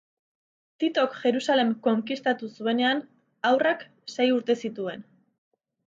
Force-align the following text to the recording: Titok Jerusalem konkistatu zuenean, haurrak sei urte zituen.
Titok 0.83 1.17
Jerusalem 1.17 1.75
konkistatu 1.89 2.51
zuenean, 2.57 3.05
haurrak 3.51 3.87
sei 4.17 4.31
urte 4.41 4.61
zituen. 4.67 5.11